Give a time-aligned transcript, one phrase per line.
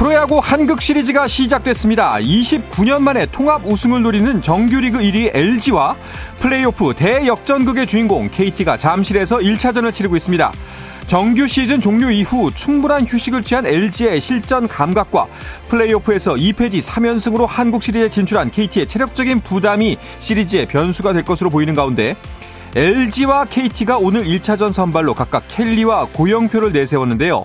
[0.00, 2.14] 프로야구 한국 시리즈가 시작됐습니다.
[2.14, 5.94] 29년 만에 통합 우승을 노리는 정규리그 1위 LG와
[6.38, 10.52] 플레이오프 대역전극의 주인공 KT가 잠실에서 1차전을 치르고 있습니다.
[11.06, 15.26] 정규 시즌 종료 이후 충분한 휴식을 취한 LG의 실전 감각과
[15.68, 22.16] 플레이오프에서 2패지 3연승으로 한국 시리즈에 진출한 KT의 체력적인 부담이 시리즈의 변수가 될 것으로 보이는 가운데
[22.74, 27.44] LG와 KT가 오늘 1차전 선발로 각각 켈리와 고영표를 내세웠는데요.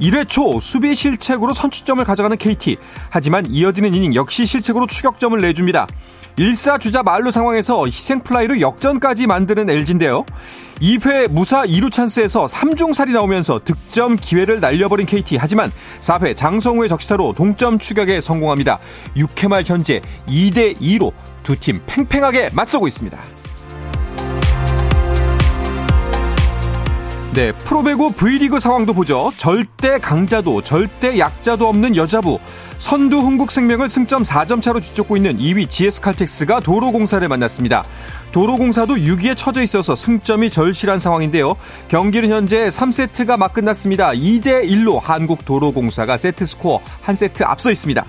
[0.00, 2.76] 1회 초 수비 실책으로 선취점을 가져가는 KT.
[3.10, 5.86] 하지만 이어지는 이닝 역시 실책으로 추격점을 내줍니다.
[6.36, 10.24] 1사 주자 말루 상황에서 희생플라이로 역전까지 만드는 LG인데요.
[10.80, 15.36] 2회 무사 2루 찬스에서 3중살이 나오면서 득점 기회를 날려버린 KT.
[15.36, 18.80] 하지만 4회 장성우의 적시타로 동점 추격에 성공합니다.
[19.16, 21.12] 6회 말 현재 2대2로
[21.44, 23.16] 두 팀 팽팽하게 맞서고 있습니다.
[27.34, 29.32] 네, 프로배구 V리그 상황도 보죠.
[29.36, 32.38] 절대 강자도 절대 약자도 없는 여자부.
[32.78, 37.82] 선두 흥국생명을 승점 4점 차로 뒤쫓고 있는 2위 GS칼텍스가 도로공사를 만났습니다.
[38.30, 41.56] 도로공사도 6위에 처져 있어서 승점이 절실한 상황인데요.
[41.88, 44.10] 경기는 현재 3세트가 막 끝났습니다.
[44.10, 48.06] 2대 1로 한국도로공사가 세트 스코어 한 세트 앞서 있습니다.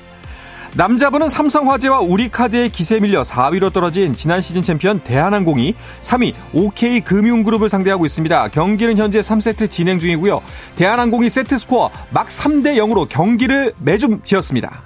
[0.78, 8.50] 남자부는 삼성화재와 우리카드의 기세에 밀려 4위로 떨어진 지난 시즌 챔피언 대한항공이 3위 OK금융그룹을 상대하고 있습니다.
[8.50, 10.42] 경기는 현재 3세트 진행 중이고요.
[10.76, 14.84] 대한항공이 세트 스코어 막 3대 0으로 경기를 매조지었습니다.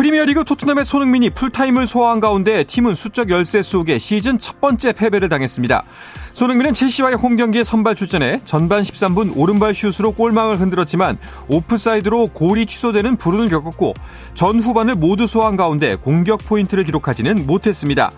[0.00, 5.84] 프리미어리그 토트넘의 손흥민이 풀타임을 소화한 가운데 팀은 수적 열세 속에 시즌 첫 번째 패배를 당했습니다.
[6.32, 11.18] 손흥민은 첼시와의 홈 경기에 선발 출전해 전반 13분 오른발 슛으로 골망을 흔들었지만
[11.48, 13.92] 오프사이드로 골이 취소되는 불운을 겪었고
[14.32, 18.10] 전 후반을 모두 소화한 가운데 공격 포인트를 기록하지는 못했습니다.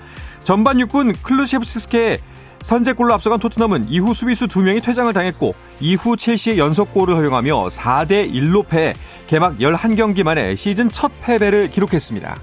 [0.44, 2.20] 전반 6분 클루셰프스케의
[2.62, 8.94] 선제골로 앞서간 토트넘은 이후 수비수 2명이 퇴장을 당했고 이후 첼시의 연속골을 허용하며 4대 1로 패해
[9.26, 12.36] 개막 11경기 만에 시즌 첫 패배를 기록했습니다.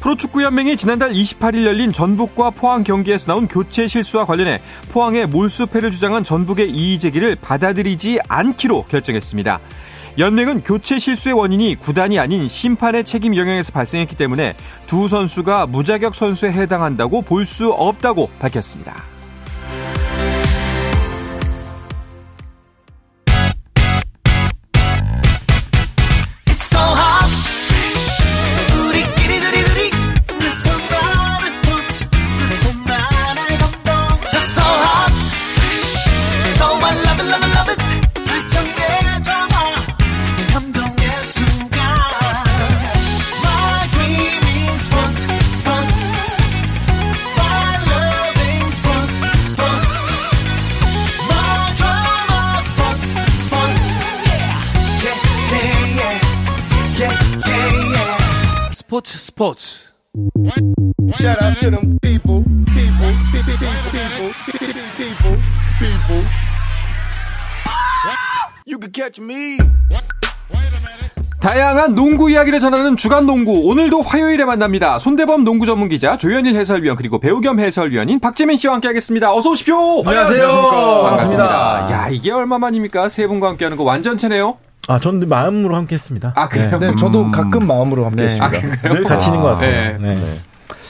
[0.00, 4.58] 프로축구연맹이 지난달 28일 열린 전북과 포항 경기에서 나온 교체 실수와 관련해
[4.90, 9.60] 포항의 몰수패를 주장한 전북의 이의 제기를 받아들이지 않기로 결정했습니다.
[10.18, 14.54] 연맹은 교체 실수의 원인이 구단이 아닌 심판의 책임 영향에서 발생했기 때문에
[14.86, 19.02] 두 선수가 무자격 선수에 해당한다고 볼 수 없다고 밝혔습니다.
[58.92, 59.92] 스포츠 스포츠.
[71.40, 74.98] 다양한 농구 이야기를 전하는 주간 농구 오늘도 화요일에 만납니다.
[74.98, 79.32] 손대범 농구 전문 기자 조현일 해설위원 그리고 배우 겸 해설위원인 박재민 씨와 함께하겠습니다.
[79.32, 80.02] 어서 오십시오.
[80.06, 80.46] 안녕하세요.
[80.46, 81.02] 반갑습니다.
[81.02, 81.90] 반갑습니다.
[81.92, 83.08] 야 이게 얼마 만입니까?
[83.08, 84.58] 세 분과 함께하는 거 완전체네요.
[84.88, 86.32] 아, 저는 마음으로 함께 했습니다.
[86.34, 86.78] 아 그래요?
[86.78, 88.24] 네, 저도 가끔 마음으로 함께 네.
[88.24, 88.46] 했습니다.
[88.82, 88.92] 아?
[88.92, 89.98] 늘 같이 있는 것 같아요.
[89.98, 90.14] 네.
[90.14, 90.38] 네.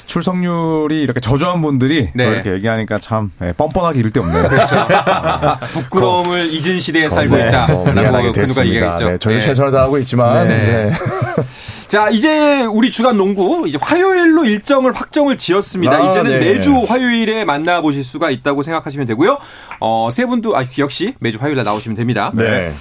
[0.06, 2.24] 출석률이 이렇게 저조한 분들이 네.
[2.24, 4.48] 또 이렇게 얘기하니까 참 예, 뻔뻔하게 이를 데 없네요.
[5.72, 8.74] 부끄러움을 잊은 시대에 살고 네, 있다라고 됐습니다.
[8.76, 9.08] 얘기했죠.
[9.08, 9.42] 네, 저희 네.
[9.42, 10.56] 최선을 다하고 있지만 네.
[10.58, 10.92] 네.
[11.88, 15.94] 자, 이제 우리 주간 농구 이제 화요일로 일정을 확정을 지었습니다.
[15.94, 16.38] 아, 이제는 네.
[16.38, 19.36] 매주 화요일에 만나보실 수가 있다고 생각하시면 되고요.
[19.78, 22.32] 어, 세 분도 아, 역시 매주 화요일에 나오시면 됩니다.
[22.34, 22.72] 네.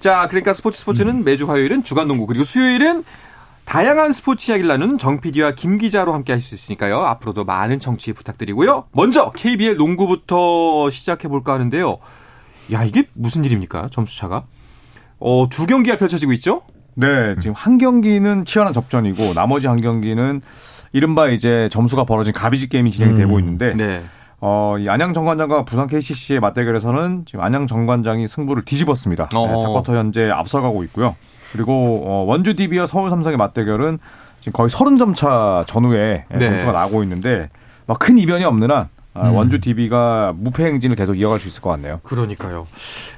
[0.00, 3.04] 자, 그러니까 스포츠 스포츠는 매주 화요일은 주간 농구 그리고 수요일은
[3.64, 6.98] 다양한 스포츠 이야기를 나누는 정 PD와 김 기자로 함께 할 수 있으니까요.
[6.98, 8.84] 앞으로도 많은 청취 부탁드리고요.
[8.92, 11.96] 먼저 KBL 농구부터 시작해 볼까 하는데요.
[12.72, 13.88] 야, 이게 무슨 일입니까?
[13.90, 14.44] 점수차가?
[15.20, 16.62] 어, 두 경기가 펼쳐지고 있죠?
[16.96, 20.42] 네, 지금 한 경기는 치열한 접전이고 나머지 한 경기는
[20.92, 24.04] 이른바 이제 점수가 벌어진 가비지 게임이 진행이 되고 있는데 네.
[24.46, 29.30] 어, 이 안양 정관장과 부산 KCC의 맞대결에서는 지금 안양 정관장이 승부를 뒤집었습니다.
[29.32, 29.54] 네, 어허.
[29.54, 31.16] 4쿼터 현재 앞서가고 있고요.
[31.52, 33.98] 그리고 어, 원주 DB와 서울 삼성의 맞대결은
[34.40, 36.38] 지금 거의 30점 차 전후에 네.
[36.38, 37.48] 점수가 나고 있는데
[37.86, 39.34] 막 큰 이변이 없는 한 아, 음.
[39.34, 42.00] 원주 DB가 무패 행진을 계속 이어갈 수 있을 것 같네요.
[42.02, 42.66] 그러니까요.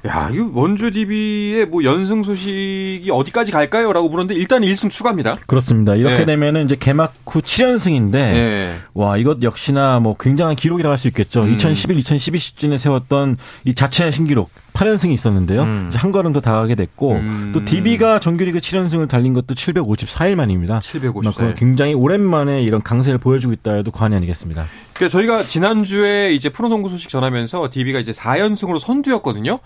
[0.06, 3.92] 야, 이 원주 DB의 뭐 연승 소식이 어디까지 갈까요?
[3.92, 5.36] 라고 물었는데 일단 1승 추가입니다.
[5.46, 5.94] 그렇습니다.
[5.94, 6.24] 이렇게 네.
[6.26, 8.74] 되면은 이제 개막 후 7연승인데 네.
[8.94, 11.42] 와 이것 역시나 뭐 굉장한 기록이라고 할 수 있겠죠.
[11.42, 11.52] 음.
[11.54, 15.62] 2011, 2012 시즌에 세웠던 이 자체 신기록 8연승이 있었는데요.
[15.62, 15.86] 음.
[15.88, 17.50] 이제 한 걸음 더 다가게 됐고 음.
[17.54, 20.80] 또 DB가 정규리그 7연승을 달린 것도 754일 만입니다.
[20.80, 21.56] 754일.
[21.56, 24.66] 굉장히 오랜만에 이런 강세를 보여주고 있다 해도 과언이 아니겠습니다.
[24.96, 29.58] 그러니까 저희가 지난주에 이제 프로농구 소식 전하면서 DB가 이제 4연승으로 선두였거든요.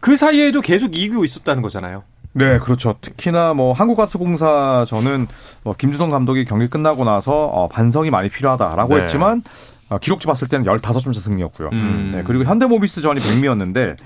[0.00, 2.02] 그 사이에도 계속 이기고 있었다는 거잖아요.
[2.32, 2.94] 네, 그렇죠.
[3.00, 5.26] 특히나 뭐 한국가스공사 저는
[5.62, 9.02] 뭐 김주성 감독이 경기 끝나고 나서 어, 반성이 많이 필요하다라고 네.
[9.02, 9.42] 했지만
[9.88, 11.70] 어, 기록지 봤을 때는 15점 차 승리였고요.
[11.72, 12.12] 음.
[12.14, 13.96] 네, 그리고 현대모비스 전이 백미였는데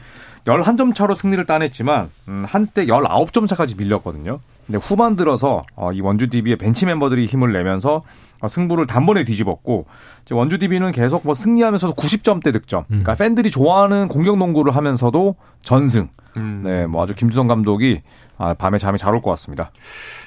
[0.46, 4.40] 11점 차로 승리를 따냈지만 음, 한때 19점 차까지 밀렸거든요.
[4.66, 8.02] 근데 후반 들어서 어, 이 원주 DB의 벤치 멤버들이 힘을 내면서
[8.40, 9.86] 어, 승부를 단번에 뒤집었고
[10.24, 12.84] 이제 원주 DB는 계속 뭐 승리하면서도 90점대 득점.
[12.88, 16.08] 그러니까 팬들이 좋아하는 공격 농구를 하면서도 전승.
[16.36, 16.62] 음.
[16.64, 18.02] 네, 뭐 아주 김주성 감독이
[18.38, 19.70] 아, 밤에 잠이 잘 올 것 같습니다.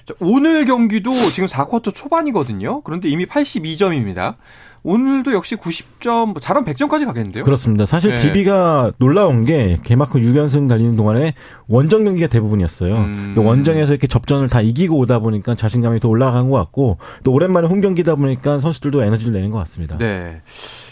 [0.06, 2.82] 자, 오늘 경기도 지금 4쿼터 초반이거든요.
[2.82, 4.36] 그런데 이미 82점입니다.
[4.84, 7.44] 오늘도 역시 90점, 뭐 잘하면 100점까지 가겠는데요?
[7.44, 7.86] 그렇습니다.
[7.86, 8.22] 사실 네.
[8.22, 11.34] DB가 놀라운 게 개막 후 6연승 달리는 동안에
[11.68, 12.96] 원정 경기가 대부분이었어요.
[12.96, 13.32] 음.
[13.36, 17.68] 그 원정에서 이렇게 접전을 다 이기고 오다 보니까 자신감이 더 올라간 것 같고 또 오랜만에
[17.68, 19.98] 홈 경기다 보니까 선수들도 에너지를 내는 것 같습니다.
[19.98, 20.42] 네.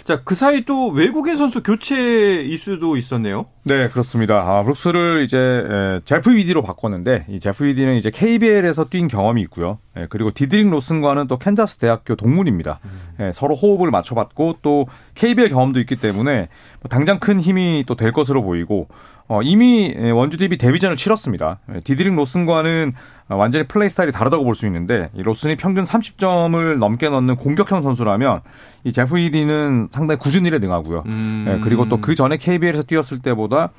[0.05, 3.47] 자, 그 사이 또 외국인 선수 교체 이슈도 있었네요.
[3.63, 4.35] 네, 그렇습니다.
[4.39, 9.79] 아, 브룩스를 이제 에, 제프 위디로 바꿨는데 이 제프 위디는 이제 KBL에서 뛴 경험이 있고요.
[9.97, 12.79] 예, 그리고 디드릭 로슨과는 또 캔자스 대학교 동문입니다.
[13.21, 14.85] 예, 서로 호흡을 맞춰봤고 또
[15.15, 16.49] KBL 경험도 있기 때문에
[16.81, 18.87] 뭐 당장 큰 힘이 또 될 것으로 보이고
[19.27, 21.59] 어, 이미 예, 원주 DB 데뷔전을 치렀습니다.
[21.73, 22.93] 예, 디드릭 로슨과는
[23.29, 27.81] 어, 완전히 플레이 스타일이 다르다고 볼 수 있는데 이 로슨이 평균 30점을 넘게 넣는 공격형
[27.81, 28.41] 선수라면
[28.83, 31.03] 이 제프 위디는 상당히 궂은일에 능하고요.
[31.07, 31.45] 음.
[31.47, 33.69] 예, 그리고 또 그 전에 KBL에서 뛰었을 때보다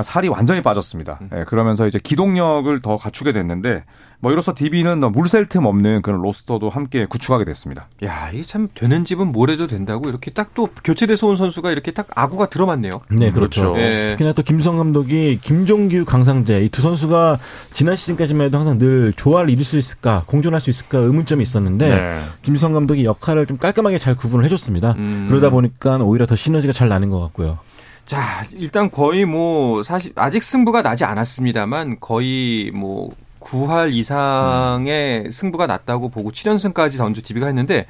[0.00, 1.20] 살이 완전히 빠졌습니다.
[1.36, 3.84] 예, 그러면서 이제 기동력을 더 갖추게 됐는데
[4.20, 7.88] 뭐 이로써 DB는 물샐 틈 없는 그런 로스터도 함께 구축하게 됐습니다.
[8.04, 11.92] 야, 이게 참 되는 집은 뭘 해도 된다고 이렇게 딱 또 교체돼서 온 선수가 이렇게
[11.92, 12.90] 딱 아구가 들어맞네요.
[13.10, 13.74] 네, 그렇죠.
[13.78, 14.08] 예.
[14.10, 17.38] 특히나 또 김수성 감독이 김종규, 강상재 이 두 선수가
[17.72, 22.18] 지난 시즌까지만 해도 항상 늘 조화를 이룰 수 있을까, 공존할 수 있을까 의문점이 있었는데 네.
[22.42, 24.92] 김수성 감독이 역할을 좀 깔끔하게 잘 구분을 해줬습니다.
[24.98, 25.26] 음.
[25.28, 27.58] 그러다 보니까 오히려 더 시너지가 잘 나는 것 같고요.
[28.06, 33.10] 자, 일단 거의 뭐 사실 아직 승부가 나지 않았습니다만 거의 뭐
[33.40, 37.86] 9할 이상의 승부가 났다고 보고 7연승까지 던져 DB가 했는데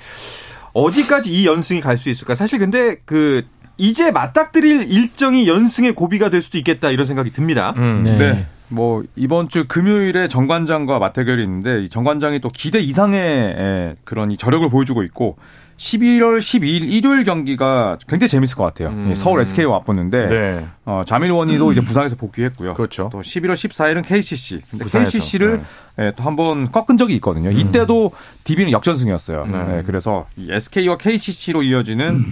[0.73, 2.35] 어디까지 이 연승이 갈 수 있을까?
[2.35, 3.43] 사실 근데 그
[3.77, 7.75] 이제 맞닥뜨릴 일정이 연승의 고비가 될 수도 있겠다 이런 생각이 듭니다.
[7.77, 8.17] 네.
[8.17, 8.47] 네.
[8.69, 14.37] 뭐 이번 주 금요일에 정관장과 맞대결이 있는데 이 정관장이 또 기대 이상의 에, 그런 이
[14.39, 15.37] 저력을 보여주고 있고
[15.77, 18.89] 11월 12일 일요일 경기가 굉장히 재밌을 것 같아요.
[18.91, 19.11] 음.
[19.11, 20.67] 이 서울 SK와 맞붙는데 네.
[20.85, 22.75] 어, 자밀 원이도 이제 부산에서 복귀했고요.
[22.75, 23.09] 그렇죠.
[23.13, 24.63] 또 11월 14일은 KCC.
[24.71, 25.11] 근데 부산에서.
[25.11, 25.63] KCC를
[25.99, 27.51] 예, 또한 번 꺾은 적이 있거든요.
[27.51, 28.13] 이때도
[28.45, 29.47] DB는 역전승이었어요.
[29.51, 29.79] 네.
[29.79, 32.25] 예, 그래서 이 SK와 KCC로 이어지는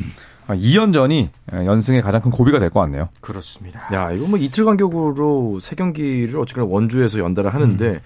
[0.48, 3.08] 2연전이 연승의 가장 큰 고비가 될 것 같네요.
[3.20, 3.88] 그렇습니다.
[3.92, 8.00] 야, 이거 뭐 이틀 간격으로 세 경기를 어쨌거나 원주에서 연달아 하는데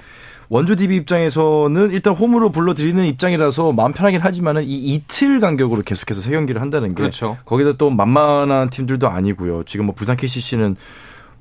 [0.48, 6.30] 원주 DB 입장에서는 일단 홈으로 불러들이는 입장이라서 마음 편하긴 하지만은 이 이틀 간격으로 계속해서 세
[6.30, 7.36] 경기를 한다는 게 그렇죠.
[7.44, 9.64] 거기다 또 만만한 팀들도 아니고요.
[9.64, 10.76] 지금 뭐 부산 KCC는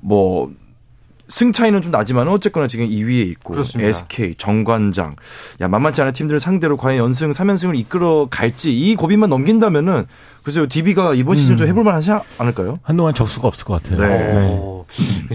[0.00, 0.50] 뭐
[1.28, 3.88] 승 차이는 좀 나지만 어쨌거나 지금 2위에 있고 그렇습니다.
[3.88, 5.16] SK, 정관장,
[5.60, 10.06] 야 만만치 않은 팀들을 상대로 과연 연승 3연승을 이끌어 갈지 이 고비만 넘긴다면은
[10.42, 12.78] 글쎄요 DB가 이번 시즌 좀 해볼 만하지 않을까요?
[12.82, 13.98] 한동안 적수가 없을 것 같아요.
[13.98, 14.58] 네.
[14.58, 14.73] 오, 굉장히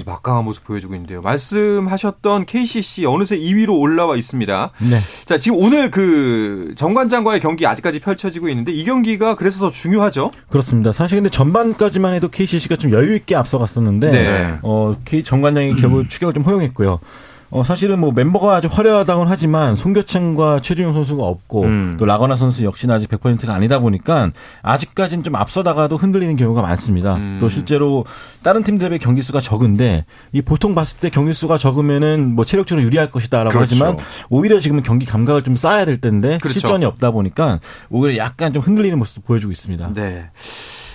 [0.06, 1.22] 막강한 모습 보여주고 있는데요.
[1.22, 4.72] 말씀하셨던 KCC 어느새 2위로 올라와 있습니다.
[4.90, 4.98] 네.
[5.26, 10.32] 자, 지금 오늘 그 정관장과의 경기 아직까지 펼쳐지고 있는데 이 경기가 그래서 더 중요하죠.
[10.50, 10.92] 그렇습니다.
[10.92, 14.54] 사실 근데 전반까지만 해도 KCC가 좀 여유 있게 앞서갔었는데 네.
[14.62, 17.00] 어 K 정관장이 결국 추격을 좀 허용했고요.
[17.52, 21.96] 어 사실은 뭐 멤버가 아주 화려하다곤 하지만 송교창과 최준용 선수가 없고 음.
[21.98, 27.16] 또 라거나 선수 역시나 아직 100%가 아니다 보니까 아직까지는 좀 앞서다가도 흔들리는 경우가 많습니다.
[27.16, 27.38] 음.
[27.40, 28.06] 또 실제로
[28.44, 32.86] 다른 팀들에 비해 경기 수가 적은데 이 보통 봤을 때 경기 수가 적으면은 뭐 체력적으로
[32.86, 33.70] 유리할 것이다라고 그렇죠.
[33.72, 33.98] 하지만
[34.30, 36.60] 오히려 지금은 경기 감각을 좀 쌓아야 될 텐데 그렇죠.
[36.60, 39.94] 실전이 없다 보니까 오히려 약간 좀 흔들리는 모습도 보여주고 있습니다.
[39.94, 40.30] 네.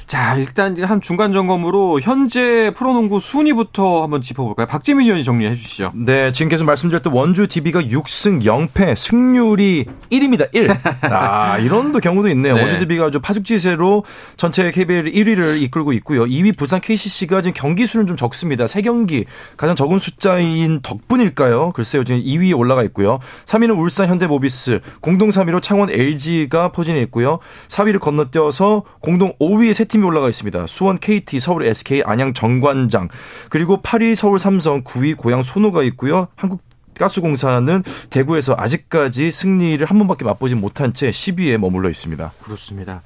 [0.07, 4.67] 자, 일단 한 중간 점검으로 현재 프로농구 순위부터 한번 짚어볼까요?
[4.67, 5.93] 박재민 의원이 정리해 주시죠.
[5.95, 10.49] 네, 지금 계속 말씀드렸던 원주 DB가 6승 0패, 승률이 1입니다.
[10.53, 10.71] 1.
[11.03, 12.55] 아, 이런 또 경우도 있네요.
[12.55, 12.61] 네.
[12.61, 14.05] 원주 DB가 아주 파죽지세로
[14.37, 16.25] 전체 KBL 1위를 이끌고 있고요.
[16.25, 18.67] 2위 부산 KCC가 지금 경기 수는 좀 적습니다.
[18.67, 19.25] 3경기
[19.57, 21.73] 가장 적은 숫자인 덕분일까요?
[21.73, 23.21] 글쎄요, 지금 2위에 올라가 있고요.
[23.47, 27.39] 3위는 울산 현대모비스, 공동 3위로 창원 LG가 포진해 있고요.
[27.69, 30.67] 4위를 건너뛰어서 공동 5위에 세팀 이 올라가 있습니다.
[30.67, 33.09] 수원 KT, 서울 SK, 안양 정관장,
[33.49, 36.29] 그리고 8위 서울 삼성, 9위 고양 손호가 있고요.
[36.37, 36.63] 한국
[36.99, 42.33] 가스공사는 대구에서 아직까지 승리를 한 번밖에 맛보지 못한 채 10위에 머물러 있습니다.
[42.43, 43.03] 그렇습니다.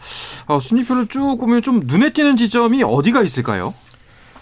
[0.47, 3.75] 어, 순위표를 쭉 보면 좀 눈에 띄는 지점이 어디가 있을까요?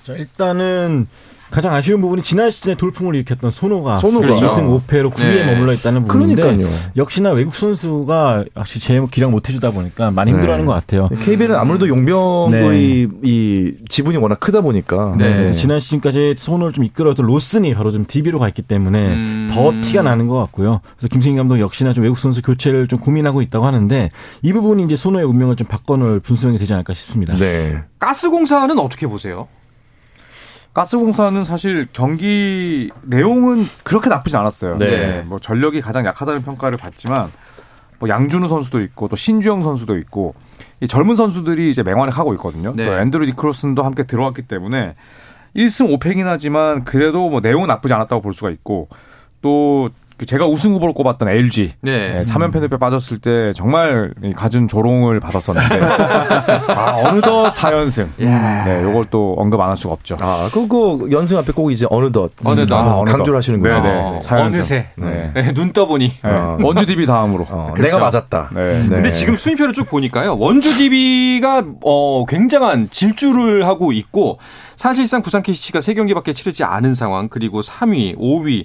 [0.03, 1.09] 자, 일단은
[1.51, 4.27] 가장 아쉬운 부분이 지난 시즌에 돌풍을 일으켰던 손호가 손호가.
[4.27, 5.47] 2승 5패로 9위에 네.
[5.53, 6.69] 머물러 있다는 부분인데 그러니까요.
[6.97, 10.67] 역시나 외국 선수가 역시 제 기량 못 해주다 보니까 많이 힘들어하는 네.
[10.67, 11.09] 것 같아요.
[11.21, 15.53] KBL은 아무래도 용병의 이 지분이 워낙 크다 보니까 네.
[15.55, 19.49] 지난 시즌까지 손을 좀 이끌어도 로슨이 바로 좀 DB로 가 있기 때문에 음.
[19.51, 20.81] 더 티가 나는 것 같고요.
[20.97, 24.11] 그래서 김승희 감독 역시나 좀 외국 선수 교체를 좀 고민하고 있다고 하는데
[24.43, 27.35] 이 부분이 이제 손호의 운명을 좀 바꿔놓을 분수령이 되지 않을까 싶습니다.
[27.37, 27.83] 네.
[27.99, 29.49] 가스공사는 어떻게 보세요?
[30.77, 34.77] 가스공사는 사실 경기 내용은 그렇게 나쁘지 않았어요.
[34.77, 34.91] 네.
[34.91, 37.33] 네, 뭐 전력이 가장 약하다는 평가를 받지만
[37.99, 40.35] 뭐 양준우 선수도 있고 또 신주영 선수도 있고
[40.83, 42.75] 이 젊은 선수들이 이제 맹활약 하고 있거든요.
[42.77, 42.85] 네.
[42.85, 44.97] 또 앤드루 니크로슨도 함께 들어왔기 때문에
[45.57, 48.91] 1승 5패긴 하지만 그래도 뭐 내용은 나쁘지 않았다고 볼 수가 있고
[49.41, 49.93] 또그
[50.25, 52.13] 제가 우승 후보로 꼽았던 LG 네.
[52.15, 55.81] 네, 3연패 늪에 빠졌을 때 정말 이 갖은 조롱을 받았었는데
[56.75, 58.09] 아 어느덧 4연승.
[58.17, 60.17] 네, 요걸 또 언급 안 할 수가 없죠.
[60.21, 62.75] 아, 그거 연승 앞에 꼭 이제 어느덧 어느덧.
[62.77, 63.13] 아, 어느덧.
[63.17, 63.75] 강조를 하시는군요.
[63.75, 64.01] 네, 네.
[64.01, 64.57] 어, 사연승.
[64.59, 65.33] 어느새 네.
[65.35, 66.09] 네, 눈 떠보니.
[66.23, 66.31] 네.
[66.31, 66.57] 어.
[66.63, 67.47] 원주 DB 다음으로.
[67.51, 67.83] 어, 그렇죠.
[67.97, 68.51] 내가 맞았다.
[68.55, 68.83] 네.
[68.85, 68.89] 네.
[68.89, 70.39] 근데 지금 순위표를 쭉 보니까요.
[70.39, 74.39] 원주 DB가 어, 굉장한 질주를 하고 있고
[74.77, 78.65] 사실상 부산 KCC가 세 경기밖에 치르지 않은 상황 그리고 3위, 5위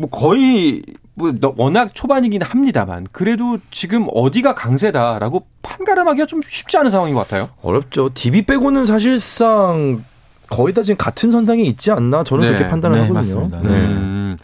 [0.00, 0.82] 뭐 거의
[1.14, 7.20] 뭐 너- 워낙 초반이긴 합니다만 그래도 지금 어디가 강세다라고 판가름하기가 좀 쉽지 않은 상황인 것
[7.20, 7.50] 같아요.
[7.62, 8.10] 어렵죠.
[8.14, 10.02] DB 빼고는 사실상
[10.48, 12.52] 거의 다 지금 같은 선상에 있지 않나 저는 네.
[12.52, 13.14] 그렇게 판단을 네, 하거든요.
[13.14, 13.60] 맞습니다.
[13.60, 13.68] 네.
[13.68, 14.36] 음.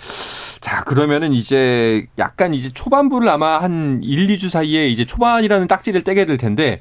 [0.61, 6.27] 자, 그러면은 이제 약간 이제 초반부를 아마 한 1, 2주 사이에 이제 초반이라는 딱지를 떼게
[6.27, 6.81] 될 텐데,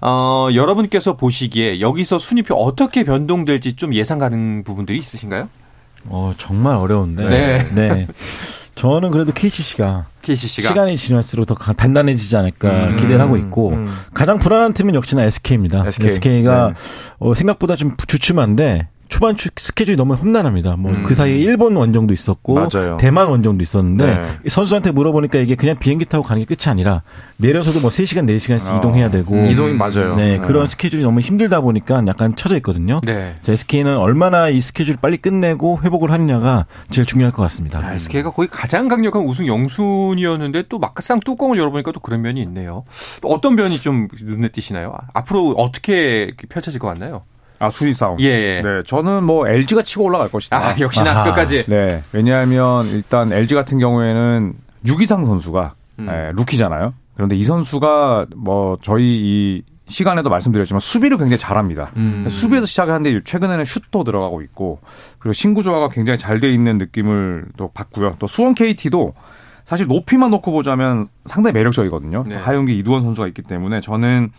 [0.00, 5.48] 어, 여러분께서 보시기에 여기서 순위표 어떻게 변동될지 좀 예상 가는 부분들이 있으신가요?
[6.08, 7.28] 어, 정말 어려운데.
[7.28, 7.68] 네.
[7.74, 8.06] 네.
[8.74, 10.68] 저는 그래도 KCC가 KCC가.
[10.68, 12.96] 시간이 지날수록 더 가- 단단해지지 않을까 음.
[12.96, 13.86] 기대를 하고 있고 음.
[14.12, 15.86] 가장 불안한 팀은 역시나 SK입니다.
[15.86, 16.10] SK.
[16.10, 16.74] SK가 네.
[17.18, 20.76] 어, 생각보다 좀 주춤한데 초반 추- 스케줄이 너무 험난합니다.
[20.76, 21.02] 뭐 음.
[21.02, 22.96] 그 사이에 일본 원정도 있었고 맞아요.
[22.98, 24.26] 대만 원정도 있었는데 네.
[24.44, 27.02] 이 선수한테 물어보니까 이게 그냥 비행기 타고 가는 게 끝이 아니라
[27.38, 28.76] 내려서도 뭐 3시간 4시간씩 어.
[28.78, 30.16] 이동해야 되고 이동이 맞아요.
[30.16, 30.38] 네, 네.
[30.38, 33.00] 그런 스케줄이 너무 힘들다 보니까 약간 처져 있거든요.
[33.04, 33.36] 네.
[33.42, 37.82] 자, SK는 얼마나 이 스케줄 빨리 끝내고 회복을 하느냐가 제일 중요할 것 같습니다.
[37.82, 42.84] 야, SK가 거의 가장 강력한 우승 영순이었는데 또 막상 뚜껑을 열어보니까 또 그런 면이 있네요.
[43.20, 44.94] 또 어떤 면이 좀 눈에 띄시나요?
[45.14, 47.22] 앞으로 어떻게 펼쳐질 것 같나요?
[47.58, 48.20] 아, 순위 싸움.
[48.20, 48.62] 예, 예.
[48.62, 50.56] 네, 저는 뭐 LG가 치고 올라갈 것이다.
[50.58, 51.24] 아, 역시나 아하.
[51.24, 51.64] 끝까지.
[51.68, 54.54] 네, 왜냐하면 일단 LG 같은 경우에는
[54.86, 56.08] 유기상 선수가 음.
[56.10, 56.92] 예, 루키잖아요.
[57.14, 61.92] 그런데 이 선수가 뭐 저희 이 시간에도 말씀드렸지만 수비를 굉장히 잘합니다.
[61.96, 62.26] 음.
[62.28, 64.80] 수비에서 시작을 하는데 최근에는 슛도 들어가고 있고
[65.20, 68.16] 그리고 신구 조화가 굉장히 잘 돼 있는 느낌을 또 받고요.
[68.18, 69.14] 또 수원 KT도
[69.64, 72.24] 사실 높이만 놓고 보자면 상당히 매력적이거든요.
[72.28, 72.36] 네.
[72.36, 74.30] 하윤기 이두원 선수가 있기 때문에 저는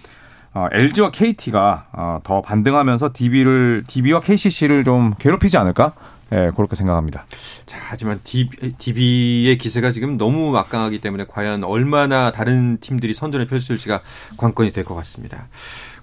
[0.58, 5.94] 어, LG와 KT가 어, 더 반등하면서 DB를 DB와 KCC를 좀 괴롭히지 않을까?
[6.34, 7.26] 예, 그렇게 생각합니다.
[7.68, 14.02] 자, 하지만 DB의 기세가 지금 너무 막강하기 때문에 과연 얼마나 다른 팀들이 선전을 펼칠지가
[14.36, 15.48] 관건이 될 것 같습니다.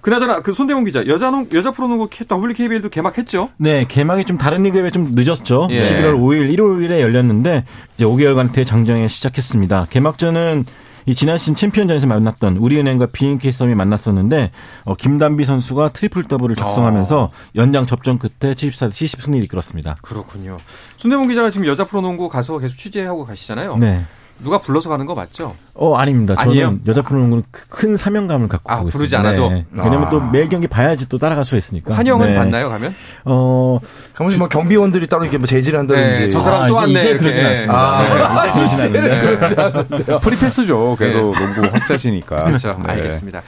[0.01, 3.49] 그나저나 그 손대문 기자 여자 농 여자 프로농구 WKBL도 개막했죠?
[3.57, 5.67] 네, 개막이 좀 다른 리그에 비해 좀 늦었죠.
[5.71, 5.81] 예.
[5.81, 7.65] 11월 5일, 일요일에 열렸는데
[7.97, 9.87] 이제 5개월간 대장정에 시작했습니다.
[9.89, 10.65] 개막전은
[11.05, 14.51] 이 지난 시즌 챔피언전에서 만났던 우리은행과 BNK 썸이 만났었는데
[14.85, 19.97] 어, 김단비 선수가 트리플 더블을 작성하면서 연장 접전 끝에 74대 70 승리를 이끌었습니다.
[20.01, 20.57] 그렇군요.
[20.97, 23.75] 손대문 기자가 지금 여자 프로농구 가서 계속 취재하고 가시잖아요.
[23.79, 24.01] 네.
[24.39, 25.55] 누가 불러서 가는 거 맞죠?
[25.73, 26.35] 어 아닙니다.
[26.35, 26.77] 저는 아니에요?
[26.87, 29.29] 여자 프로농구는 크- 큰 사명감을 갖고 아, 가고 부르지 있습니다.
[29.29, 29.49] 않아도?
[29.49, 29.65] 네.
[29.71, 30.09] 왜냐면 아.
[30.09, 31.93] 또 매일 경기 봐야지 또 따라갈 수가 있으니까.
[31.95, 32.35] 환영은 네.
[32.35, 32.93] 받나요 가면?
[33.23, 33.79] 뭐 어,
[34.13, 36.19] 가만히 뭐 경비원들이 따로 이렇게 뭐 제지를 한다든지.
[36.21, 37.17] 네, 저 사람 아, 또 왔네, 이제 이렇게.
[37.17, 37.73] 그러진 않습니다.
[37.77, 40.19] 아, 네, 이제 그러진 않는데.
[40.21, 40.95] free pass죠.
[40.97, 42.43] 그래도 농구 학자시니까.
[42.45, 42.77] 그렇죠.
[42.85, 42.91] 네.
[42.91, 43.41] 알겠습니다.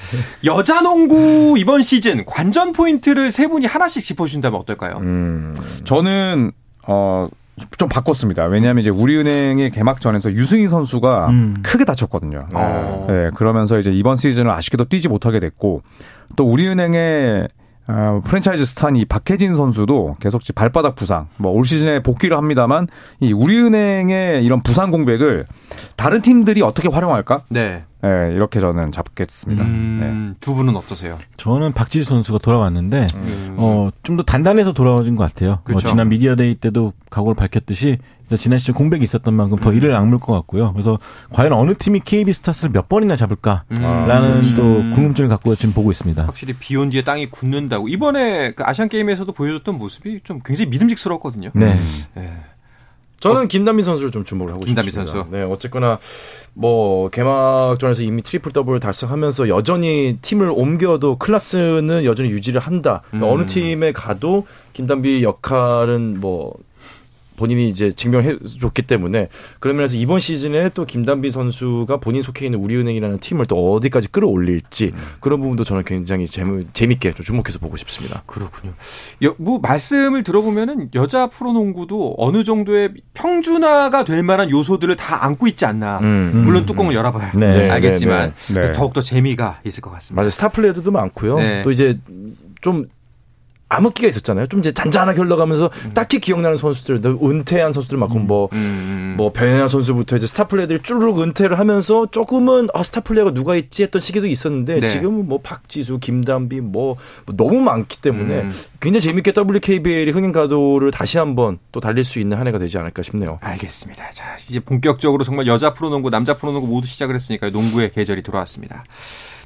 [0.45, 4.97] 여자 농구 이번 시즌 관전 포인트를 세 분이 하나씩 짚어주신다면 어떨까요?
[5.01, 5.55] 음.
[5.83, 6.51] 저는
[6.87, 7.27] 어.
[7.77, 8.45] 좀 바꿨습니다.
[8.45, 11.55] 왜냐하면 이제 우리은행의 개막전에서 유승희 선수가 음.
[11.63, 12.47] 크게 다쳤거든요.
[12.53, 13.07] 어.
[13.09, 15.81] 네, 그러면서 이제 이번 시즌을 아쉽게도 뛰지 못하게 됐고
[16.35, 17.47] 또 우리은행의
[17.89, 22.87] 어, 프랜차이즈 스탄 이 박혜진 선수도 계속 발바닥 부상, 뭐 올 시즌에 복귀를 합니다만
[23.21, 25.45] 이 우리은행의 이런 부상 공백을
[25.95, 27.43] 다른 팀들이 어떻게 활용할까?
[27.49, 27.85] 네.
[28.05, 29.63] 예, 이렇게 저는 잡겠습니다.
[29.63, 29.69] 네.
[29.69, 31.17] 음, 두 분은 어떠세요?
[31.37, 33.55] 저는 박지수 선수가 돌아왔는데 음.
[33.57, 35.51] 어, 좀 더 단단해져서 돌아오신 것 같아요.
[35.53, 35.87] 어, 그쵸.
[35.89, 39.61] 지난 미디어데이 때도 각오를 밝혔듯이 일단 지난 시즌 공백이 있었던 만큼 음.
[39.61, 40.73] 더 이를 악물 것 같고요.
[40.73, 40.99] 그래서
[41.33, 44.53] 과연 어느 팀이 KB 스타스를 몇 번이나 잡을까라는 음.
[44.55, 46.23] 또 궁금증을 갖고 지금 보고 있습니다.
[46.25, 51.51] 확실히 비온 뒤에 땅이 굳는다고 이번에 그 아시안 게임에서도 보여줬던 모습이 좀 굉장히 믿음직스러웠거든요.
[51.53, 51.75] 네.
[52.17, 52.33] 예.
[53.19, 55.11] 저는 김단비 선수를 좀 주목을 하고 김단비 싶습니다.
[55.11, 55.31] 선수.
[55.31, 55.97] 네, 어쨌거나
[56.53, 63.01] 뭐 개막전에서 이미 트리플 더블을 달성하면서 여전히 팀을 옮겨도 클라스는 여전히 유지를 한다.
[63.09, 63.33] 그러니까 음.
[63.33, 66.53] 어느 팀에 가도 김단비 역할은 뭐
[67.37, 69.29] 본인이 이제 증명해 줬기 때문에
[69.59, 74.91] 그런 면에서 이번 시즌에 또 김단비 선수가 본인 속해 있는 우리은행이라는 팀을 또 어디까지 끌어올릴지
[75.21, 78.23] 그런 부분도 저는 굉장히 재미, 재밌게 좀 주목해서 보고 싶습니다.
[78.25, 78.73] 그렇군요.
[79.23, 85.65] 여, 뭐 말씀을 들어보면은 여자 프로농구도 어느 정도의 평준화가 될 만한 요소들을 다 안고 있지
[85.65, 85.99] 않나.
[85.99, 86.43] 음.
[86.43, 87.51] 물론 뚜껑을 열어봐야 네.
[87.53, 88.53] 네, 알겠지만 네, 네.
[88.53, 90.19] 그래서 더욱더 재미가 있을 것 같습니다.
[90.19, 90.31] 맞아요.
[90.31, 91.37] 스타 플레이어들도 많고요.
[91.37, 91.61] 네.
[91.61, 91.99] 또 이제
[92.61, 92.87] 좀
[93.69, 94.47] 암흑기가 있었잖아요.
[94.47, 99.15] 좀 이제 잔잔하게 흘러가면서 딱히 기억나는 선수들, 또 은퇴한 선수들 많고 뭐, 음.
[99.17, 103.83] 뭐 변연하 선수부터 이제 스타 플레이들이 쭈르륵 은퇴를 하면서 조금은 아 스타 플레이가 누가 있지
[103.83, 104.87] 했던 시기도 있었는데 네.
[104.87, 106.95] 지금은 뭐 박지수, 김단비 뭐,
[107.25, 108.51] 뭐 너무 많기 때문에 음.
[108.79, 113.01] 굉장히 재밌게 WKBL이 흥행 가도를 다시 한번 또 달릴 수 있는 한 해가 되지 않을까
[113.01, 113.39] 싶네요.
[113.41, 114.11] 알겠습니다.
[114.11, 118.83] 자, 이제 본격적으로 정말 여자 프로농구, 남자 프로농구 모두 시작을 했으니까 농구의 계절이 돌아왔습니다.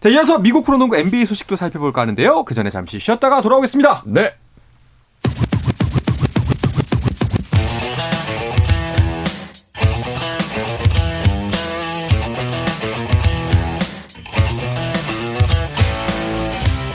[0.01, 2.43] 자, 이어서 미국 프로농구 NBA 소식도 살펴볼까 하는데요.
[2.43, 4.03] 그 전에 잠시 쉬었다가 돌아오겠습니다.
[4.07, 4.33] 네.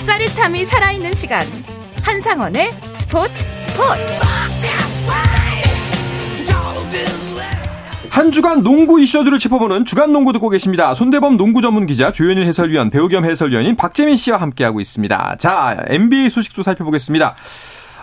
[0.04, 1.42] 짜릿함이 살아있는 시간
[2.02, 4.02] 한상원의 스포츠 스포츠
[8.16, 10.94] 한 주간 농구 이슈들을 짚어보는 주간 농구 듣고 계십니다.
[10.94, 15.36] 손대범 농구 전문 기자, 조현일 해설위원, 배우 겸 해설위원인 박재민 씨와 함께하고 있습니다.
[15.38, 17.36] 자, NBA 소식도 살펴보겠습니다.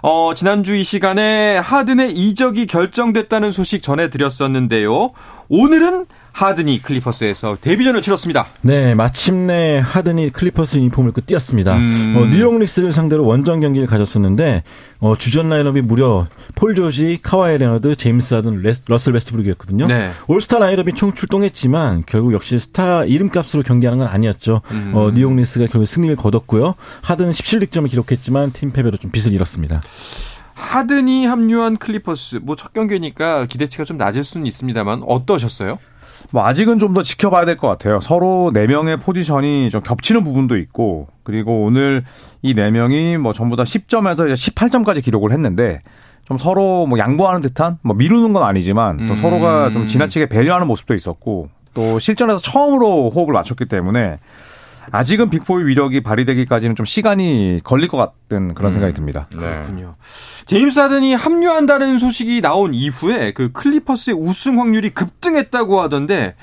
[0.03, 5.14] 어, 지난주 이 시간에 하든의 이적이 결정됐다는 소식 전해드렸었는데요.
[5.50, 8.48] 오늘은 하든이 클리퍼스에서 데뷔전을 치렀습니다.
[8.61, 11.77] 네, 마침내 하든이 클리퍼스 유니폼을 입고 뛰었습니다.
[11.77, 12.15] 음.
[12.17, 14.63] 어, 뉴욕 닉스를 상대로 원정 경기를 가졌었는데
[15.00, 19.85] 어, 주전 라인업이 무려 폴 조지, 카와이 레너드, 제임스 하든, 레스- 러셀 웨스트브룩이었거든요.
[19.85, 20.09] 네.
[20.27, 24.61] 올스타 라인업이 총 출동했지만 결국 역시 스타 이름값으로 경기하는 건 아니었죠.
[24.72, 24.91] 음.
[24.96, 26.74] 어, 뉴욕 닉스가 결국 승리를 거뒀고요.
[27.03, 29.81] 하든은 17득점을 기록했지만 팀 패배로 좀 빛을 잃었습니다.
[30.55, 35.77] 하든이 합류한 클리퍼스, 뭐 첫 경기니까 기대치가 좀 낮을 수는 있습니다만 어떠셨어요?
[36.31, 38.00] 뭐 아직은 좀 더 지켜봐야 될 것 같아요.
[38.00, 42.03] 서로 네 명의 포지션이 좀 겹치는 부분도 있고 그리고 오늘
[42.42, 45.81] 이 네 명이 뭐 전부 다 10점에서 이제 18점까지 기록을 했는데
[46.25, 49.16] 좀 서로 뭐 양보하는 듯한 뭐 미루는 건 아니지만 또 음.
[49.16, 54.20] 서로가 좀 지나치게 배려하는 모습도 있었고 또 실전에서 처음으로 호흡을 맞췄기 때문에
[54.91, 59.27] 아직은 big four의 위력이 발휘되기까지는 좀 시간이 걸릴 것 같은 그런 생각이 듭니다.
[59.31, 59.39] 네.
[59.39, 59.93] 그렇군요.
[60.46, 66.35] 제임스 하든이 합류한다는 소식이 나온 이후에 그 클리퍼스의 우승 확률이 급등했다고 하던데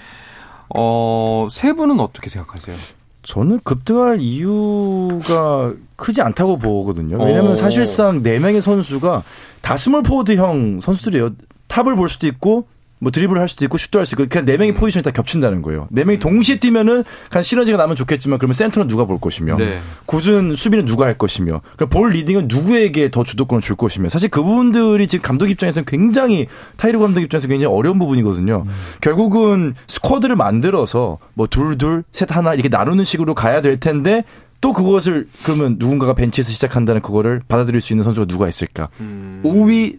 [0.74, 2.76] 어, 세 분은 어떻게 생각하세요?
[3.22, 7.18] 저는 급등할 이유가 크지 않다고 보거든요.
[7.18, 7.54] 왜냐하면 오.
[7.54, 9.22] 사실상 네 명의 선수가
[9.60, 11.30] 다 small forward형 선수들이에요.
[11.68, 12.66] 탑을 볼 수도 있고
[13.00, 15.62] 뭐 드리블을 할 수도 있고 슛도 할 수 있고 그냥 네 명의 포지션이 다 겹친다는
[15.62, 15.88] 거예요.
[15.90, 19.80] 네 명이 동시에 뛰면은 그냥 시너지가 나면 좋겠지만 그러면 센터는 누가 볼 것이며 네.
[20.06, 24.42] 궂은 수비는 누가 할 것이며 그럼 ball leading은 누구에게 더 주도권을 줄 것이며 사실 그
[24.42, 28.64] 부분들이 지금 감독 입장에서는 굉장히 타이르 감독 입장에서 굉장히 어려운 부분이거든요.
[29.00, 34.24] 결국은 스쿼드를 만들어서 뭐 둘 둘 셋 하나 이렇게 나누는 식으로 가야 될 텐데
[34.60, 38.88] 또 그것을 그러면 누군가가 벤치에서 시작한다는 그거를 받아들일 수 있는 선수가 누가 있을까?
[39.00, 39.40] 음.
[39.42, 39.98] 5위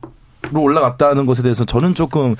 [0.51, 2.36] 로 올라갔다는 것에 대해서 저는 조금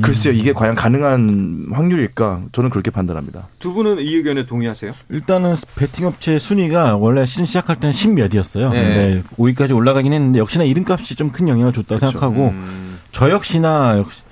[0.00, 2.40] 글쎄요 이게 과연 가능한 확률일까?
[2.52, 3.48] 저는 그렇게 판단합니다.
[3.58, 4.92] 두 분은 이 의견에 동의하세요?
[5.10, 8.70] 일단은 베팅 업체 순위가 원래 시즌 시작할 때는 10몇이었어요.
[8.70, 8.82] 네.
[8.82, 12.06] 근데 5위까지 올라가긴 했는데 역시나 이름값이 좀 큰 영향을 줬다고 그렇죠.
[12.18, 12.98] 생각하고 음.
[13.12, 14.22] 저 역시나 역시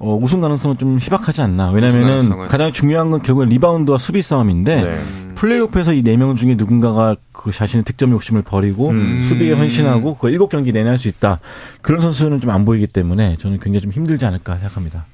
[0.00, 1.70] 어, 우승 가능성은 좀 희박하지 않나.
[1.70, 2.48] 왜냐면은 가능성은.
[2.48, 5.00] 가장 중요한 건 결국엔 리바운드와 수비 싸움인데 네.
[5.38, 9.20] 플레이오프에서 이 네 명 중에 누군가가 그 자신의 득점 욕심을 버리고 음.
[9.20, 11.38] 수비에 헌신하고 그 일곱 경기 내내 할 수 있다.
[11.80, 15.04] 그런 선수는 좀 안 보이기 때문에 저는 굉장히 좀 힘들지 않을까 생각합니다.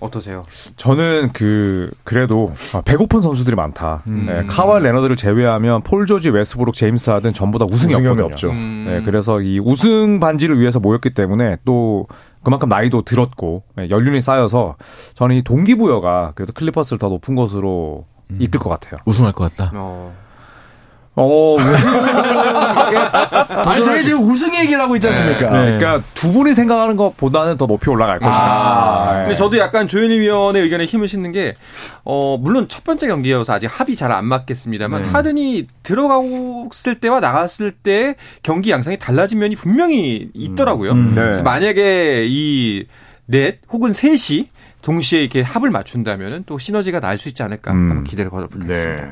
[0.00, 0.42] 어떠세요?
[0.76, 4.02] 저는 그 그래도 아, 배고픈 선수들이 많다.
[4.06, 4.26] 음.
[4.26, 8.32] 네, 카와이 레너드를 제외하면 폴 조지, 웨스트브룩, 제임스 하든 전부 다 우승이 우승 경험이 없거든요.
[8.32, 8.50] 없죠.
[8.50, 8.84] 음.
[8.88, 12.06] 네, 그래서 이 우승 반지를 위해서 모였기 때문에 또
[12.42, 14.76] 그만큼 나이도 들었고 네, 연륜이 쌓여서
[15.14, 18.06] 저는 이 동기부여가 그래도 클리퍼스를 더 높은 곳으로
[18.38, 18.94] 이끌 것 같아요.
[19.04, 19.72] 우승할 것 같다.
[19.74, 20.14] 어.
[21.20, 21.90] 어, 우승.
[23.66, 25.50] 아니, 저희 지금 우승 얘기를 하고 있지 않습니까?
[25.50, 25.78] 네.
[25.78, 28.38] 그러니까 두 분이 생각하는 것보다는 더 높이 올라갈 것이다.
[28.40, 29.20] 아, 네.
[29.22, 31.56] 근데 저도 약간 조현일 위원의 의견에 힘을 싣는 게,
[32.04, 35.08] 어, 물론 첫 번째 경기여서 아직 합이 잘 안 맞겠습니다만, 네.
[35.10, 38.14] 하든이 들어갔을 때와 나갔을 때
[38.44, 40.92] 경기 양상이 달라진 면이 분명히 있더라고요.
[40.92, 41.14] 음.
[41.16, 41.22] 네.
[41.22, 42.86] 그래서 만약에 이
[43.30, 44.48] 넷 혹은 셋이
[44.82, 47.76] 동시에 이렇게 합을 맞춘다면 또 시너지가 날 수 있지 않을까 음.
[47.90, 49.02] 한번 기대를 걸어보겠습니다.
[49.04, 49.10] 네.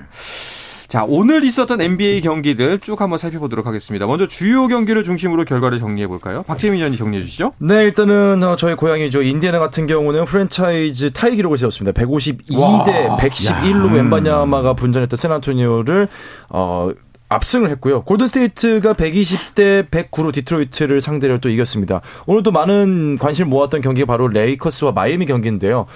[0.88, 4.06] 자, 오늘 있었던 NBA 경기들 쭉 한번 살펴보도록 하겠습니다.
[4.06, 6.44] 먼저 주요 경기를 중심으로 결과를 정리해 볼까요?
[6.44, 7.54] 박재민 위원이 정리해 주시죠.
[7.58, 9.22] 네, 일단은 어, 저희 고향이죠.
[9.22, 12.00] 인디애나 같은 경우는 프랜차이즈 타이 기록을 세웠습니다.
[12.00, 16.06] 152대 111로 웬바냐마가 분전했던 샌안토니오를
[16.50, 16.90] 어
[17.28, 18.02] 압승을 했고요.
[18.02, 22.00] 골든스테이트가 120대 109로 디트로이트를 상대로 또 이겼습니다.
[22.26, 25.86] 오늘 또 많은 관심을 모았던 경기가 바로 레이커스와 마이애미 경기인데요.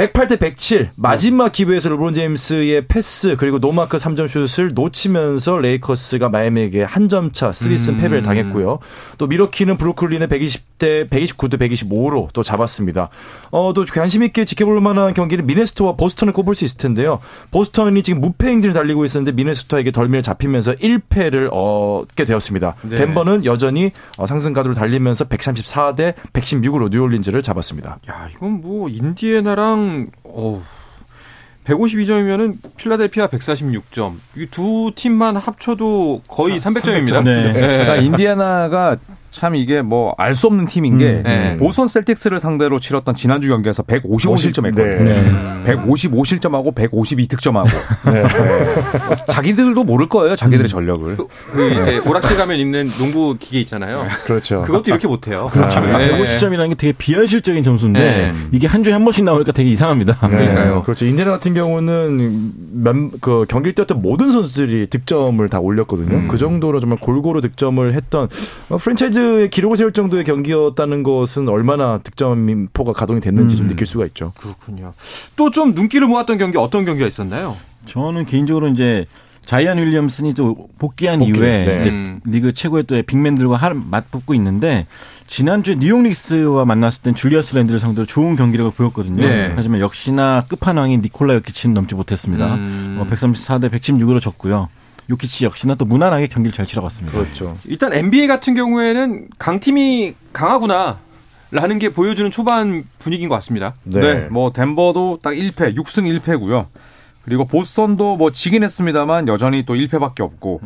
[0.00, 7.10] 108대 107 마지막 기회에서 르브론 제임스의 패스 그리고 노마크 3점 슛을 놓치면서 레이커스가 마이애미에게 한
[7.10, 8.78] 점차 3승 패배를 당했고요.
[9.18, 13.10] 또 밀워키는 브루클린의 120대 129대 125로 또 잡았습니다.
[13.50, 17.20] 어, 또 관심 있게 지켜볼 만한 경기는 미네소타와 보스턴을 꼽을 수 있을 텐데요.
[17.50, 22.76] 보스턴이 지금 무패 행진을 달리고 있었는데 미네소타에게 덜미를 잡히면서 1패를 얻게 되었습니다.
[22.84, 22.96] 네.
[22.96, 27.98] 덴버는 여전히 어, 상승 가도를 달리면서 134대 116으로 뉴올린즈를 잡았습니다.
[28.08, 29.89] 야, 이건 뭐 인디애나랑
[30.24, 30.60] 어우
[31.64, 34.14] 152점이면은 필라델피아 146점.
[34.36, 37.22] 이 두 팀만 합쳐도 거의 300점입니다.
[37.22, 37.52] 네.
[37.52, 38.96] 그러니까 인디애나가
[39.30, 41.56] 참 이게 뭐 알 수 없는 팀인 게 음, 네.
[41.56, 45.04] 보선 셀틱스를 상대로 치렀던 지난주 경기에서 155실점 했거든요.
[45.04, 45.76] 네.
[45.76, 47.68] 155실점하고 152득점하고
[49.28, 50.36] 자기들도 모를 거예요.
[50.36, 51.16] 자기들의 전력을.
[51.16, 54.06] 그, 그 이제 오락실 가면 있는 농구 기계 있잖아요.
[54.24, 54.62] 그렇죠.
[54.62, 55.48] 그것도 이렇게 못해요.
[55.52, 55.80] 그렇죠.
[55.80, 56.10] 네.
[56.10, 58.32] 150점이라는 게 되게 비현실적인 점수인데 네.
[58.52, 60.14] 이게 한 주에 한 번씩 나오니까 되게 이상합니다.
[60.14, 60.76] 그러니까요.
[60.76, 61.04] 네, 그렇죠.
[61.06, 66.14] 인디애나 같은 경우는 몇, 그 경기를 뛰었던 모든 선수들이 득점을 다 올렸거든요.
[66.16, 66.28] 음.
[66.28, 68.28] 그 정도로 정말 골고루 득점을 했던
[68.68, 73.68] 어, 프랜차이즈 의 기록을 세울 정도의 경기였다는 것은 얼마나 득점포가 가동이 됐는지 좀 음.
[73.68, 74.32] 느낄 수가 있죠.
[74.38, 74.92] 그렇군요.
[75.36, 77.56] 또 좀 눈길을 모았던 경기 어떤 경기가 있었나요?
[77.86, 79.04] 저는 개인적으로 이제
[79.46, 81.80] 자이언 윌리엄슨이 또 복귀한 복귀, 이후에 네.
[81.80, 82.20] 이제 음.
[82.24, 84.86] 리그 최고의 또 빅맨들과 할- 맞붙고 있는데
[85.26, 89.26] 지난주에 뉴욕 닉스와 만났을 땐 줄리어스 랜드를 상대로 좋은 경기력을 보였거든요.
[89.26, 89.52] 네.
[89.56, 92.54] 하지만 역시나 끝판왕인 니콜라 요키치는 넘지 못했습니다.
[92.54, 92.98] 음.
[93.00, 94.68] 어, 134대 116으로 졌고요.
[95.10, 97.18] 요키치 역시나 또 무난하게 경기를 잘 치러갔습니다.
[97.18, 97.56] 그렇죠.
[97.66, 100.98] 일단 NBA 같은 경우에는 강팀이 강하구나.
[101.52, 103.74] 라는 게 보여주는 초반 분위기인 것 같습니다.
[103.82, 104.28] 네.
[104.30, 106.66] 뭐 덴버도 딱 1패, 6승 1패고요.
[107.24, 110.60] 그리고 보스턴도 뭐 지긴 했습니다만 여전히 또 1패밖에 없고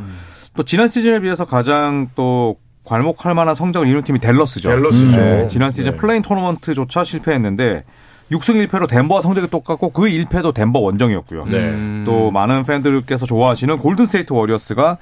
[0.54, 4.68] 또 지난 시즌에 비해서 가장 또 괄목할 만한 성적을 이룬 팀이 댈러스죠.
[4.68, 5.20] 댈러스죠.
[5.20, 5.96] 네, 지난 시즌 네.
[5.96, 7.84] play-in 토너먼트조차 실패했는데
[8.30, 11.44] 6승 1패로 덴버와 성적이 똑같고 그 1패도 덴버 원정이었고요.
[11.46, 11.58] 네.
[11.58, 12.04] 음.
[12.06, 14.98] 또 많은 팬들께서 좋아하시는 골든 스테이트 워리어스가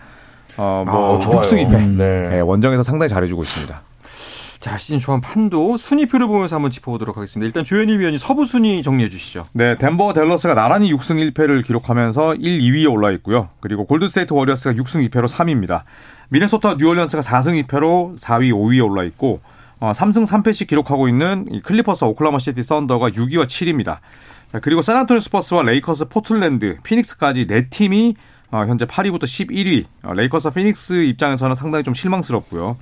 [0.56, 1.40] 어뭐 아, 좋아요.
[1.40, 1.96] 6승 2패.
[1.96, 2.28] 네.
[2.28, 3.82] 네, 원정에서 상당히 잘해주고 있습니다.
[4.62, 7.44] 자, 시즌 초반 판도 순위표를 보면서 한번 짚어보도록 하겠습니다.
[7.46, 9.46] 일단 조현일 위원이 서부 순위 정리해 주시죠.
[9.52, 13.48] 네, 덴버 댈러스가 나란히 6승 1패를 기록하면서 1, 2위에 올라 있고요.
[13.58, 15.82] 그리고 골든스테이트 워리어스가 6승 2패로 3위입니다.
[16.28, 19.40] 미네소타 뉴올리언스가 4승 2패로 4위, 5위에 올라 있고
[19.82, 23.98] 어, 3승 3패씩 기록하고 있는 이 클리퍼스 오클라호마 시티 썬더가 6위와 7위입니다.
[24.52, 28.14] 자, 그리고 샌안토니오 스퍼스와 레이커스, 포틀랜드, 피닉스까지 네 팀이
[28.52, 29.86] 어, 현재 8위부터 11위.
[30.04, 32.76] 어, 레이커스, 피닉스 입장에서는 상당히 좀 실망스럽고요.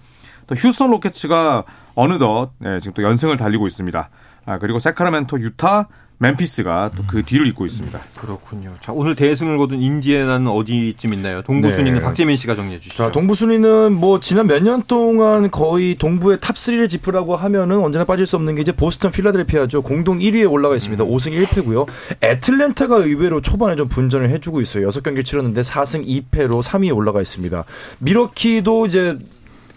[0.46, 4.10] 또 휴스턴 로켓츠가 어느덧 네, 지금 또 연승을 달리고 있습니다.
[4.44, 5.88] 아, 그리고 새크라멘토, 유타,
[6.20, 7.98] 멤피스가 또 그 뒤를 잇고 있습니다.
[8.14, 8.74] 그렇군요.
[8.80, 11.42] 자, 오늘 대승을 거둔 인디애나는 어디쯤 있나요?
[11.42, 11.74] 동부 네.
[11.74, 12.96] 순위는 박재민 씨가 정리해 주시죠.
[13.04, 18.04] 자, 동부 순위는 뭐 지난 몇 년 동안 거의 동부의 top 3를 짚으라고 하면은 언제나
[18.04, 19.80] 빠질 수 없는 게 이제 보스턴 필라델피아죠.
[19.82, 21.02] 공동 1위에 올라가 있습니다.
[21.04, 21.86] 5승 1패고요.
[22.22, 24.88] 애틀랜타가 의외로 초반에 좀 분전을 해 주고 있어요.
[24.90, 27.64] 6경기를 치렀는데 4승 2패로 3위에 올라가 있습니다.
[28.00, 29.18] 미러키도 이제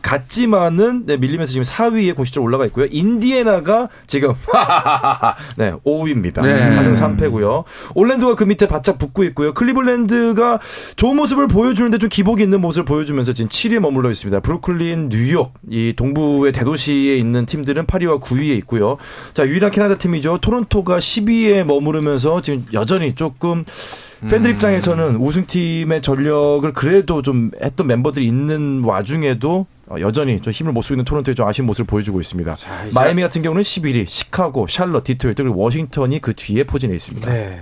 [0.03, 2.85] 같지만은 네, 밀리면서 지금 4위에 공식적으로 올라가 있고요.
[2.91, 4.33] 인디애나가 지금
[5.57, 6.43] 네 5위입니다.
[6.43, 6.69] 네.
[6.69, 7.63] 4승 3패고요.
[7.95, 9.53] 올랜도가 그 밑에 바짝 붙고 있고요.
[9.53, 10.59] 클리블랜드가
[10.97, 14.41] 좋은 모습을 보여주는데 좀 기복이 있는 모습을 보여주면서 지금 7위에 머물러 있습니다.
[14.41, 18.97] 브루클린, 뉴욕 이 동부의 대도시에 있는 팀들은 8위와 9위에 있고요.
[19.33, 20.39] 자 유일한 캐나다 팀이죠.
[20.39, 23.63] 토론토가 10위에 머무르면서 지금 여전히 조금
[24.29, 30.81] 팬들 입장에서는 우승팀의 전력을 그래도 좀 했던 멤버들이 있는 와중에도 어, 여전히 좀 힘을 못
[30.81, 32.53] 쓰고 있는 토론토에 좀 아쉬운 모습을 보여주고 있습니다.
[32.55, 37.29] 이제- 마이애미 같은 경우는 11위, 시카고, 샬럿, 디트로이트 그리고 워싱턴이 그 뒤에 포진해 있습니다.
[37.31, 37.59] 네.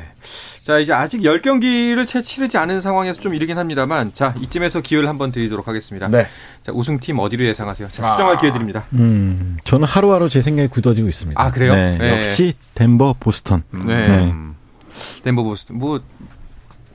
[0.63, 5.31] 자, 이제 아직 10경기를 채 치르지 않은 상황에서 좀 이르긴 합니다만, 자, 이쯤에서 기회를 한번
[5.31, 6.07] 드리도록 하겠습니다.
[6.09, 6.27] 네.
[6.63, 7.89] 자, 우승팀 어디로 예상하세요?
[7.89, 8.83] 자, 수정할 기회 드립니다.
[8.93, 11.41] 음, 저는 하루하루 제 생각이 굳어지고 있습니다.
[11.43, 11.73] 아, 그래요?
[11.73, 12.19] 네, 네.
[12.27, 13.63] 역시 덴버, 보스턴.
[13.71, 13.83] 네.
[13.83, 14.17] 네.
[14.31, 14.55] 음.
[15.23, 15.79] 덴버 보스턴.
[15.79, 15.99] 뭐,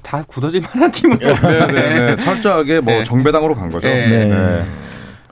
[0.02, 2.16] 다 굳어질 만한 팀은 네, 네, 네.
[2.16, 3.04] 철저하게 뭐 네.
[3.04, 3.88] 정배당으로 간 거죠.
[3.88, 4.64] 네.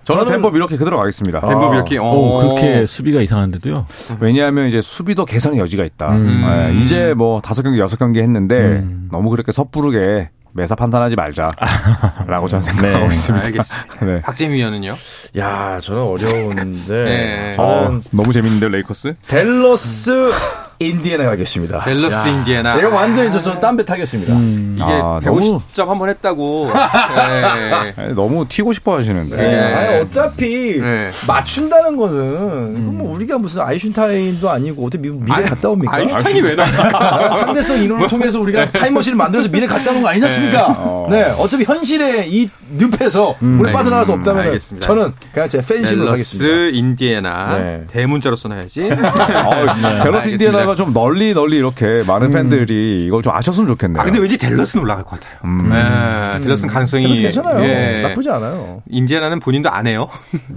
[0.07, 0.12] 네.
[0.12, 1.40] 저는 덴버 미러키 그대로 가겠습니다.
[1.40, 2.05] 덴버 이렇게 어.
[2.05, 3.87] 오, 그렇게 수비가 이상한데도요.
[4.21, 6.12] 왜냐하면 이제 수비도 개선의 여지가 있다.
[6.12, 6.45] 음.
[6.75, 9.09] 예, 이제 뭐 다섯 경기 여섯 경기 했는데 음.
[9.11, 13.05] 너무 그렇게 섣부르게 매사 판단하지 말자라고 저는 생각하고 네.
[13.07, 13.47] 있습니다.
[13.47, 14.05] 알겠습니다.
[14.07, 14.21] 네.
[14.23, 14.95] 박재민 위원은요?
[15.38, 17.05] 야, 저는 어려운데.
[17.05, 17.55] 네.
[17.59, 19.14] 어, 저는 너무 재밌는데 레이커스?
[19.27, 20.31] 댈러스
[20.78, 21.80] 인디애나 가겠습니다.
[21.84, 22.76] 댈러스 인디애나.
[22.76, 24.34] 이거 완전히 저, 저는 딴배 타겠습니다.
[24.34, 26.70] 이게 아, 150점 한 번 했다고.
[27.16, 27.94] 네.
[27.98, 29.37] 예, 너무 튀고 싶어 하시는데.
[29.37, 29.74] 네.
[29.74, 31.10] 아니, 어차피 네.
[31.26, 35.94] 맞춘다는 거는 이건 뭐 우리가 무슨 아인슈타인도 아니고 어떻게 미- 미래 갔다 옵니까?
[35.96, 37.34] 아인슈타인이 왜 나와?
[37.34, 40.66] 상대성 이론을 통해서 우리가 타임머신을 만들어서 미래 갔다 오는 거 아니지 않습니까?
[40.78, 41.06] 어.
[41.10, 41.22] 네.
[41.38, 43.72] 어차피 현실의 이 늪에서 우리 네.
[43.72, 44.87] 빠져나갈 수 없다면 음, 알겠습니다.
[44.87, 46.48] 저는 그냥 제 팬심으로 가겠습니다.
[46.48, 47.58] 댈러스 인디애나.
[47.58, 47.84] 네.
[47.90, 48.82] 대문자로 써놔야지.
[48.90, 50.24] 어, 델러스 알겠습니다.
[50.30, 54.00] 인디애나 가 좀 널리 널리 이렇게 많은 팬들이 이걸 좀 아셨으면 좋겠네요.
[54.00, 55.38] 아 근데 왠지 댈러스는 올라갈 것 같아요.
[55.44, 55.68] 음.
[55.70, 57.64] 네, 댈러스는 가능성이 댈러스 괜찮아요.
[57.64, 58.03] 예.
[58.03, 58.83] 나쁘지 않아요.
[58.88, 60.09] 인디애나는 본인도 안 해요.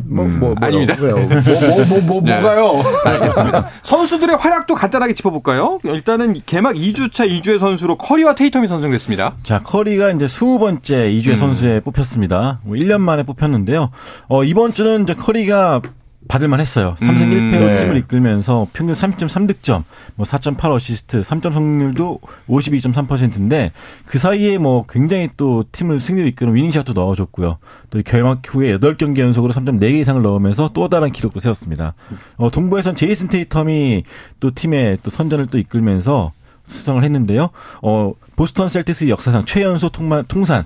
[0.05, 0.95] 뭐, 뭐, 뭐, 아닙니다.
[0.99, 1.17] 왜요?
[1.17, 2.39] 뭐, 뭐, 뭐, 뭐, 네.
[2.41, 2.83] 뭐가요?
[3.05, 3.69] 알겠습니다.
[3.83, 5.79] 선수들의 활약도 간단하게 짚어볼까요?
[5.83, 9.35] 일단은 개막 2주차 2주의 선수로 커리와 테이텀이 선정됐습니다.
[9.43, 12.59] 자, 커리가 이제 20번째 이주의 선수에 뽑혔습니다.
[12.63, 13.91] 뭐 1년 만에 뽑혔는데요.
[14.27, 15.81] 어, 이번 주는 이제 커리가
[16.27, 16.95] 받을만 했어요.
[16.99, 17.81] 3승 음, 1패로 네.
[17.81, 19.83] 팀을 이끌면서 평균 30.3득점,
[20.15, 23.71] 뭐 4.8 어시스트, 3점 성공률도 52.3%인데
[24.05, 27.57] 그 사이에 뭐 굉장히 또 팀을 승리로 이끄는 winning shot도 넣어줬고요.
[27.89, 31.93] 또 개막 후에 8경기 연속으로 3점 4개 이상을 넣으면서 또 다른 기록도 세웠습니다.
[32.37, 34.03] 어, 동부에선 제이슨 테이텀이
[34.39, 36.31] 또 팀의 또 선전을 또 이끌면서
[36.67, 37.49] 수상을 했는데요.
[37.81, 40.65] 어, 보스턴 셀틱스 역사상 최연소 통만, 통산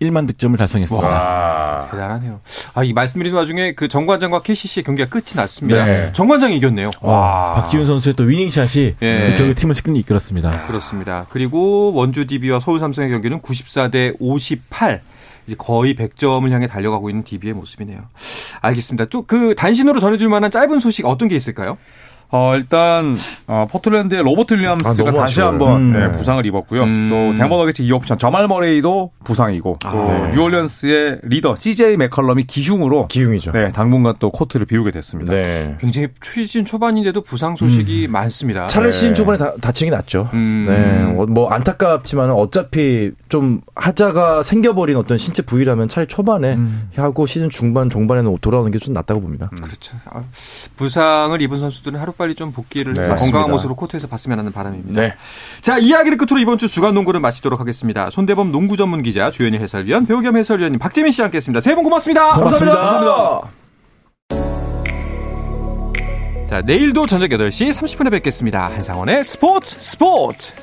[0.00, 1.88] 1만 득점을 달성했습니다.
[1.90, 2.40] 대단하네요.
[2.74, 5.84] 아, 이 말씀드린 와중에 그 정관장과 KCC의 경기가 끝이 났습니다.
[5.84, 6.10] 네.
[6.12, 6.90] 정관장이 이겼네요.
[7.00, 9.34] 와, 박지훈 선수의 또 위닝샷이 예.
[9.36, 10.66] 결국 팀을 승리 이끌었습니다.
[10.66, 11.26] 그렇습니다.
[11.30, 15.00] 그리고 원주 DB와 서울 삼성의 경기는 94대 58.
[15.46, 18.00] 이제 거의 100점을 향해 달려가고 있는 DB의 모습이네요.
[18.60, 19.06] 알겠습니다.
[19.06, 21.78] 또 그 단신으로 전해줄 만한 짧은 소식 어떤 게 있을까요?
[22.30, 25.48] 어, 일단 어, 포틀랜드의 로버트 아, 윌리엄스가 너무 다시 아쉬워요.
[25.50, 26.00] 한번 음.
[26.00, 26.82] 예, 부상을 입었고요.
[26.84, 27.08] 음.
[27.10, 30.32] 또 덴버 너게츠 2옵션 자말 머레이도 부상이고 또 네.
[30.32, 33.52] 뉴올리언스의 리더 CJ 맥컬럼이 기흉으로 기흉이죠.
[33.52, 35.32] 네, 당분간 또 코트를 비우게 됐습니다.
[35.32, 35.76] 네.
[35.80, 38.66] 굉장히 시즌 초반인데도 부상 소식이 많습니다.
[38.66, 38.96] 차라리 네.
[38.96, 40.28] 시즌 초반에 다, 다치는 게 낫죠.
[40.34, 40.64] 음.
[40.68, 41.02] 네.
[41.20, 46.58] 어, 뭐 안타깝지만 어차피 좀 하자가 생겨버린 어떤 신체 부위라면 차라리 초반에
[46.96, 49.50] 하고 시즌 중반 종반에는 돌아오는 게 좀 낫다고 봅니다.
[49.54, 49.96] 그렇죠.
[50.06, 50.22] 아,
[50.76, 53.08] 부상을 입은 선수들은 하루 빨리 좀 복귀를 네.
[53.08, 55.00] 건강한 모습으로 코트에서 봤으면 하는 바람입니다.
[55.00, 55.14] 네.
[55.62, 58.10] 자, 이야기를 끝으로 이번 주 주간 농구를 마치도록 하겠습니다.
[58.10, 61.60] 손대범 농구 전문 기자, 조현일 해설위원, 배우 겸 해설위원님, 박재민 씨와 함께했습니다.
[61.60, 62.32] 세분 고맙습니다.
[62.32, 63.50] 감사합니다.
[66.48, 68.68] 자, 내일도 저녁 8시 30분에 뵙겠습니다.
[68.68, 70.54] 한상원의 스포츠 스포츠!